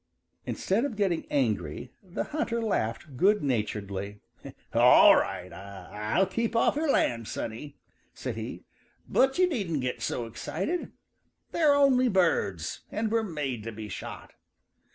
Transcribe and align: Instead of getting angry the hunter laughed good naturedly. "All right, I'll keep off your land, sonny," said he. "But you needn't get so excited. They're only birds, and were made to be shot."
Instead 0.47 0.83
of 0.83 0.95
getting 0.95 1.27
angry 1.29 1.91
the 2.01 2.23
hunter 2.23 2.59
laughed 2.59 3.15
good 3.17 3.43
naturedly. 3.43 4.19
"All 4.73 5.15
right, 5.15 5.53
I'll 5.53 6.25
keep 6.25 6.55
off 6.55 6.75
your 6.75 6.89
land, 6.91 7.27
sonny," 7.27 7.77
said 8.11 8.35
he. 8.35 8.65
"But 9.07 9.37
you 9.37 9.47
needn't 9.47 9.81
get 9.81 10.01
so 10.01 10.25
excited. 10.25 10.91
They're 11.51 11.75
only 11.75 12.07
birds, 12.09 12.81
and 12.91 13.11
were 13.11 13.21
made 13.21 13.61
to 13.61 13.71
be 13.71 13.89
shot." 13.89 14.33